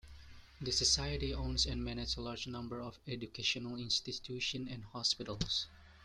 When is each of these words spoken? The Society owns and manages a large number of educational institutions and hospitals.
The 0.59 0.71
Society 0.71 1.31
owns 1.31 1.67
and 1.67 1.83
manages 1.85 2.17
a 2.17 2.21
large 2.21 2.47
number 2.47 2.81
of 2.81 2.97
educational 3.07 3.75
institutions 3.75 4.69
and 4.71 4.83
hospitals. 4.83 5.67